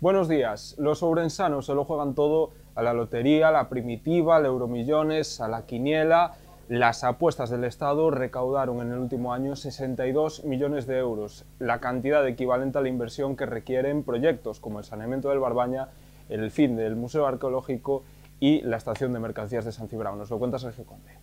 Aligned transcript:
Buenos 0.00 0.28
días. 0.28 0.76
Los 0.78 1.02
ourensanos 1.02 1.66
se 1.66 1.74
lo 1.74 1.84
juegan 1.84 2.14
todo 2.14 2.52
a 2.74 2.82
la 2.82 2.94
lotería, 2.94 3.48
a 3.48 3.52
la 3.52 3.68
primitiva, 3.68 4.36
al 4.36 4.46
euromillones, 4.46 5.42
a 5.42 5.48
la 5.48 5.66
quiniela. 5.66 6.36
Las 6.70 7.04
apuestas 7.04 7.50
del 7.50 7.64
Estado 7.64 8.10
recaudaron 8.10 8.80
en 8.80 8.92
el 8.92 8.98
último 8.98 9.34
año 9.34 9.56
62 9.56 10.44
millones 10.44 10.86
de 10.86 10.96
euros, 10.96 11.44
la 11.58 11.80
cantidad 11.80 12.26
equivalente 12.26 12.78
a 12.78 12.80
la 12.80 12.88
inversión 12.88 13.36
que 13.36 13.44
requieren 13.44 14.02
proyectos 14.02 14.58
como 14.58 14.78
el 14.78 14.86
saneamiento 14.86 15.28
del 15.28 15.38
Barbaña, 15.38 15.88
el 16.30 16.50
fin 16.50 16.76
del 16.76 16.96
Museo 16.96 17.26
Arqueológico 17.26 18.02
y 18.38 18.62
la 18.62 18.78
estación 18.78 19.12
de 19.12 19.18
mercancías 19.18 19.66
de 19.66 19.72
San 19.72 19.90
Cibrao. 19.90 20.16
Nos 20.16 20.30
lo 20.30 20.38
cuenta 20.38 20.58
Sergio 20.58 20.86
Conde. 20.86 21.18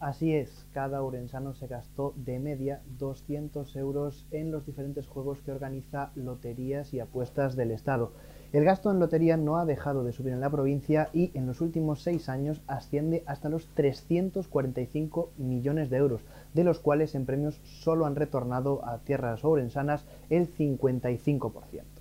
Así 0.00 0.34
es, 0.34 0.66
cada 0.72 1.02
urensano 1.02 1.54
se 1.54 1.66
gastó 1.66 2.12
de 2.16 2.38
media 2.38 2.82
200 2.98 3.74
euros 3.76 4.26
en 4.32 4.50
los 4.50 4.66
diferentes 4.66 5.06
juegos 5.06 5.40
que 5.40 5.52
organiza 5.52 6.10
Loterías 6.14 6.92
y 6.92 7.00
Apuestas 7.00 7.56
del 7.56 7.70
Estado. 7.70 8.12
El 8.52 8.64
gasto 8.64 8.90
en 8.90 8.98
lotería 8.98 9.36
no 9.36 9.56
ha 9.56 9.64
dejado 9.64 10.04
de 10.04 10.12
subir 10.12 10.32
en 10.32 10.40
la 10.40 10.50
provincia 10.50 11.08
y 11.12 11.30
en 11.34 11.46
los 11.46 11.60
últimos 11.60 12.02
seis 12.02 12.28
años 12.28 12.60
asciende 12.66 13.24
hasta 13.26 13.48
los 13.48 13.66
345 13.74 15.32
millones 15.38 15.90
de 15.90 15.96
euros, 15.96 16.22
de 16.52 16.64
los 16.64 16.80
cuales 16.80 17.14
en 17.14 17.24
premios 17.24 17.60
solo 17.64 18.04
han 18.04 18.16
retornado 18.16 18.84
a 18.84 18.98
tierras 18.98 19.44
ourensanas 19.44 20.04
el 20.28 20.52
55%. 20.54 21.93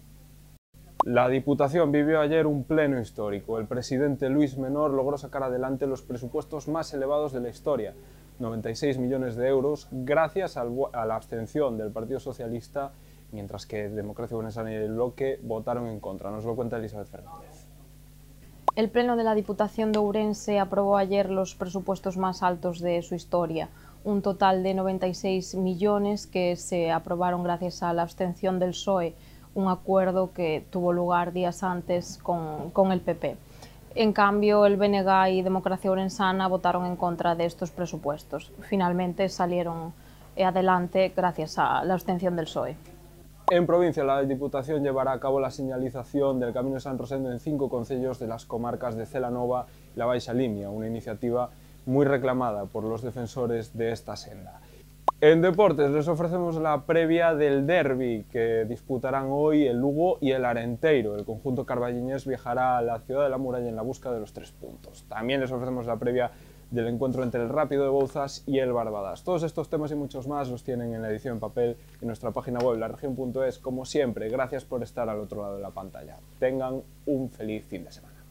La 1.06 1.28
Diputación 1.28 1.92
vivió 1.92 2.22
ayer 2.22 2.48
un 2.48 2.64
pleno 2.64 2.98
histórico. 2.98 3.60
El 3.60 3.68
presidente 3.68 4.30
Luis 4.30 4.58
Menor 4.58 4.92
logró 4.92 5.18
sacar 5.18 5.44
adelante 5.44 5.86
los 5.86 6.02
presupuestos 6.02 6.70
más 6.70 6.94
elevados 6.94 7.34
de 7.34 7.42
la 7.42 7.50
historia, 7.50 7.94
96 8.40 9.00
millones 9.00 9.36
de 9.36 9.50
euros, 9.50 9.90
gracias 9.92 10.56
a 10.56 10.64
la 10.64 11.16
abstención 11.16 11.78
del 11.78 11.92
Partido 11.92 12.22
Socialista, 12.22 12.94
mientras 13.34 13.66
que 13.66 13.90
Democracia 13.90 14.38
Buenesana 14.38 14.72
y 14.72 14.76
el 14.76 14.94
Bloque 14.94 15.42
votaron 15.44 15.88
en 15.88 16.00
contra. 16.00 16.32
Nos 16.32 16.46
lo 16.46 16.56
cuenta 16.56 16.78
Elizabeth 16.78 17.10
Fernández. 17.10 17.68
El 18.78 18.90
Pleno 18.90 19.18
de 19.18 19.26
la 19.26 19.36
Diputación 19.36 19.92
de 19.92 20.00
Ourense 20.00 20.58
aprobó 20.58 20.96
ayer 20.96 21.30
los 21.30 21.54
presupuestos 21.54 22.16
más 22.16 22.44
altos 22.44 22.80
de 22.80 23.02
su 23.02 23.14
historia, 23.14 23.68
un 24.06 24.22
total 24.22 24.64
de 24.64 24.74
96 24.74 25.56
millones 25.56 26.28
que 26.28 26.56
se 26.56 26.92
aprobaron 26.92 27.44
gracias 27.44 27.84
a 27.84 27.92
la 27.92 28.04
abstención 28.04 28.58
del 28.58 28.70
PSOE 28.70 29.16
un 29.56 29.68
acuerdo 29.68 30.32
que 30.34 30.66
tuvo 30.70 30.94
lugar 30.94 31.34
días 31.34 31.64
antes 31.64 32.20
con, 32.22 32.72
con 32.72 32.92
el 32.92 33.02
PP. 33.02 33.38
En 33.96 34.12
cambio, 34.12 34.66
el 34.66 34.78
BNG 34.78 35.30
y 35.30 35.42
Democracia 35.44 35.92
Orensana 35.92 36.48
votaron 36.48 36.86
en 36.86 36.96
contra 36.96 37.36
de 37.36 37.46
estos 37.46 37.70
presupuestos. 37.72 38.52
Finalmente 38.62 39.30
salieron 39.30 39.94
adelante 40.44 41.14
gracias 41.16 41.60
a 41.60 41.84
la 41.84 41.94
abstención 41.94 42.36
del 42.36 42.46
PSOE. 42.46 42.76
En 43.52 43.68
provincia, 43.68 44.04
la 44.04 44.24
Diputación 44.24 44.84
llevará 44.84 45.12
a 45.12 45.20
cabo 45.20 45.40
la 45.40 45.52
señalización 45.52 46.40
del 46.40 46.54
Camino 46.54 46.76
de 46.76 46.82
San 46.82 46.98
Rosendo 46.98 47.32
en 47.32 47.40
cinco 47.40 47.70
concellos 47.70 48.18
de 48.18 48.26
las 48.26 48.46
comarcas 48.46 48.96
de 48.96 49.06
Celanova 49.06 49.68
y 49.96 50.00
la 50.00 50.06
Baixa 50.06 50.34
Limia, 50.34 50.70
una 50.70 50.88
iniciativa 50.88 51.52
muy 51.86 52.06
reclamada 52.06 52.66
por 52.66 52.84
los 52.84 53.04
defensores 53.04 53.78
de 53.78 53.92
esta 53.92 54.16
senda. 54.16 54.62
En 55.26 55.42
deportes 55.42 55.90
les 55.90 56.10
ofrecemos 56.10 56.58
la 56.58 56.82
previa 56.82 57.34
del 57.34 57.66
derby 57.66 58.26
que 58.30 58.66
disputarán 58.66 59.28
hoy 59.30 59.66
el 59.66 59.78
Lugo 59.78 60.18
y 60.20 60.32
el 60.32 60.44
Arenteiro. 60.44 61.16
El 61.16 61.24
conjunto 61.24 61.66
carballiñés 61.66 62.28
viajará 62.28 62.78
a 62.78 62.82
la 62.82 63.00
ciudad 63.00 63.24
de 63.24 63.30
la 63.30 63.38
muralla 63.38 63.70
en 63.70 63.78
la 63.78 63.84
busca 63.84 64.12
de 64.12 64.20
los 64.20 64.34
tres 64.34 64.52
puntos. 64.52 65.06
También 65.08 65.40
les 65.40 65.50
ofrecemos 65.50 65.86
la 65.86 65.96
previa 65.96 66.32
del 66.72 66.90
encuentro 66.90 67.24
entre 67.24 67.42
el 67.42 67.48
Rápido 67.48 67.84
de 67.84 67.90
Bouzas 67.90 68.44
y 68.46 68.60
el 68.60 68.74
Barbadas. 68.74 69.24
Todos 69.24 69.44
estos 69.44 69.70
temas 69.70 69.92
y 69.92 69.96
muchos 69.96 70.28
más 70.28 70.50
los 70.50 70.66
tienen 70.66 70.94
en 70.94 71.02
la 71.02 71.10
edición 71.10 71.36
en 71.36 71.40
papel 71.40 71.78
en 72.02 72.08
nuestra 72.08 72.32
página 72.32 72.60
web, 72.60 72.78
laregion.es. 72.78 73.60
Como 73.60 73.86
siempre, 73.86 74.28
gracias 74.28 74.66
por 74.66 74.84
estar 74.84 75.08
al 75.08 75.22
otro 75.22 75.42
lado 75.42 75.56
de 75.56 75.62
la 75.62 75.72
pantalla. 75.72 76.18
Tengan 76.38 76.82
un 77.06 77.30
feliz 77.30 77.64
fin 77.64 77.86
de 77.86 77.94
semana. 77.94 78.23